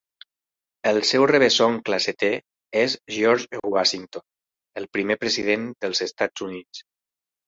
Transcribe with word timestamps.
El 0.91 0.99
seu 1.09 1.25
rebesoncle 1.31 1.99
setè 2.05 2.29
és 2.83 2.95
George 3.17 3.61
Washington, 3.75 4.25
el 4.83 4.87
primer 4.99 5.19
president 5.25 5.69
dels 5.87 6.03
Estats 6.07 6.45
Units. 6.47 6.83